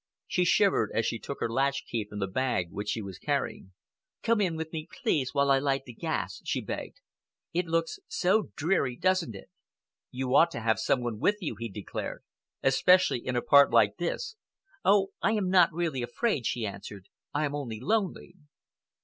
She 0.25 0.45
shivered 0.45 0.89
as 0.95 1.05
she 1.05 1.19
took 1.19 1.39
her 1.41 1.47
latchkey 1.47 2.05
from 2.09 2.17
the 2.17 2.25
bag 2.27 2.71
which 2.71 2.89
she 2.89 3.03
was 3.03 3.19
carrying. 3.19 3.71
"Come 4.23 4.41
in 4.41 4.55
with 4.57 4.73
me, 4.73 4.87
please, 4.99 5.35
while 5.35 5.51
I 5.51 5.59
light 5.59 5.83
the 5.85 5.93
gas," 5.93 6.41
she 6.43 6.59
begged. 6.59 7.01
"It 7.53 7.67
looks 7.67 7.99
so 8.07 8.49
dreary, 8.55 8.95
doesn't 8.95 9.35
it?" 9.35 9.51
"You 10.09 10.35
ought 10.35 10.49
to 10.53 10.59
have 10.59 10.79
some 10.79 11.01
one 11.03 11.19
with 11.19 11.37
you," 11.39 11.55
he 11.59 11.69
declared, 11.69 12.23
"especially 12.63 13.19
in 13.19 13.35
a 13.35 13.43
part 13.43 13.69
like 13.71 13.97
this." 13.97 14.37
"Oh, 14.83 15.09
I 15.21 15.33
am 15.33 15.51
not 15.51 15.71
really 15.71 16.01
afraid," 16.01 16.47
she 16.47 16.65
answered. 16.65 17.05
"I 17.31 17.45
am 17.45 17.53
only 17.53 17.79
lonely." 17.79 18.33